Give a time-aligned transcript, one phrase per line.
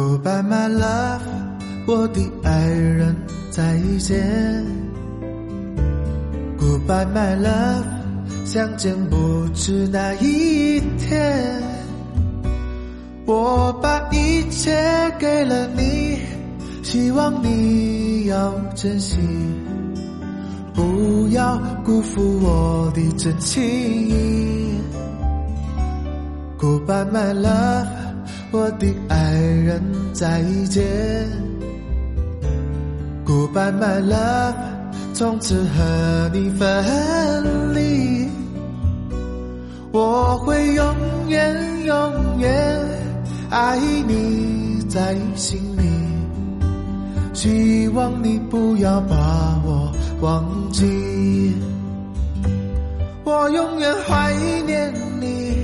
[0.00, 1.20] Goodbye my love，
[1.86, 3.14] 我的爱人
[3.50, 4.64] 再见。
[6.58, 7.84] Goodbye my love，
[8.46, 11.62] 相见不知那一天。
[13.26, 14.74] 我把一切
[15.18, 16.18] 给了你，
[16.82, 19.18] 希望你要珍惜，
[20.72, 24.80] 不要辜负我的真情。
[26.58, 27.86] Goodbye my love，
[28.52, 29.82] 我的爱人
[30.12, 30.84] 再见。
[33.24, 34.54] Goodbye my love，
[35.14, 38.28] 从此和你分离，
[39.92, 40.94] 我会永
[41.28, 41.94] 远永
[42.40, 42.86] 远。
[43.50, 45.82] 爱你在心里，
[47.32, 51.54] 希望你不要把我忘记。
[53.24, 54.34] 我永远怀
[54.66, 55.56] 念你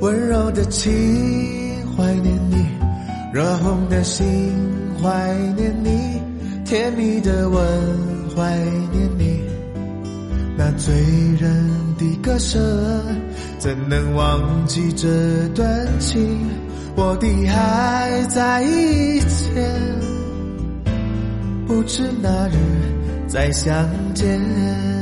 [0.00, 0.90] 温柔的情，
[1.96, 2.66] 怀念你
[3.32, 4.26] 热红的心，
[5.02, 6.20] 怀念你
[6.64, 7.60] 甜蜜的吻，
[8.34, 8.56] 怀
[8.92, 9.40] 念你
[10.56, 10.94] 那醉
[11.38, 12.60] 人的歌声，
[13.58, 16.38] 怎能忘记这段情？
[16.94, 19.70] 我的爱在以前，
[21.66, 22.56] 不知哪日
[23.26, 25.01] 再相见。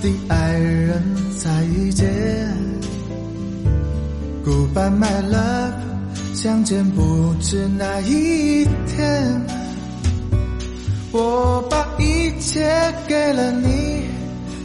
[0.00, 1.02] 的爱人
[1.36, 2.08] 再见。
[4.44, 5.72] Goodbye my love，
[6.34, 9.40] 相见不知哪一天。
[11.12, 12.68] 我把一切
[13.06, 14.04] 给了你，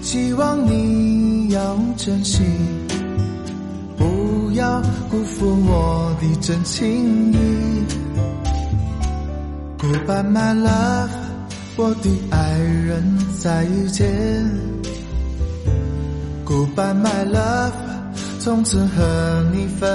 [0.01, 2.41] 希望你要珍惜，
[3.97, 7.37] 不要辜负我的真情意。
[9.77, 11.09] Goodbye my love。
[11.75, 14.05] 我的爱人再见
[16.53, 17.73] ，Goodbye my love，
[18.39, 19.89] 从此和你分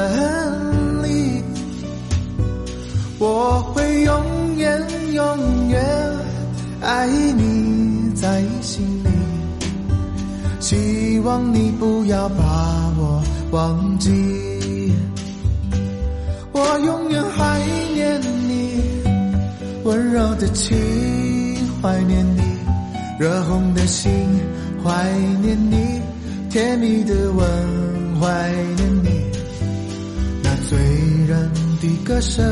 [1.04, 1.41] 离，
[3.20, 5.80] 我会永远永远
[6.80, 9.08] 爱你在心里，
[10.58, 14.10] 希望你不要把我忘记，
[16.50, 17.60] 我永远怀
[17.94, 18.82] 念你
[19.84, 20.76] 温柔的情。
[21.80, 22.42] 怀念你
[23.20, 24.10] 热红的心，
[24.82, 26.02] 怀念你
[26.50, 27.47] 甜蜜的吻，
[28.20, 29.31] 怀念你
[30.42, 30.78] 那醉
[31.26, 31.50] 人
[31.81, 32.42] 的歌声，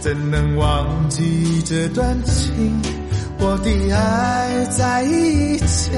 [0.00, 2.80] 怎能忘记这段情？
[3.38, 5.92] 我的爱在以前，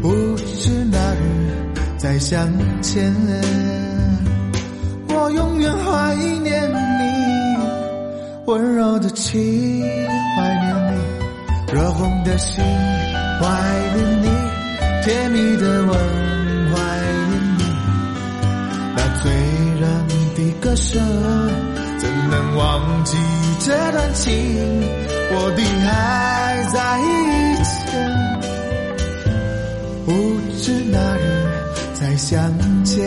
[0.00, 2.48] 不知哪日再相
[2.80, 3.12] 见。
[5.08, 7.56] 我永远怀念你
[8.46, 9.40] 温柔的情。
[10.36, 12.64] 怀念你热红的心，
[13.40, 13.48] 怀
[13.96, 14.28] 念你
[15.02, 15.92] 甜蜜的吻，
[16.70, 16.76] 怀
[17.28, 17.60] 念你
[18.94, 19.32] 那醉
[19.80, 19.82] 人
[20.36, 21.00] 的歌声，
[21.98, 23.16] 怎能忘记
[23.60, 24.30] 这段情？
[25.34, 27.04] 我的爱在以
[27.64, 27.90] 前，
[30.06, 30.10] 不
[30.58, 31.20] 知哪日
[31.94, 32.52] 再相
[32.84, 33.02] 见。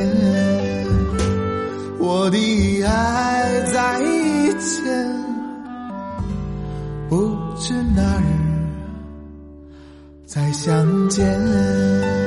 [1.98, 4.76] 我的爱在以前。
[7.08, 8.45] 不知哪日
[10.36, 12.25] 再相见。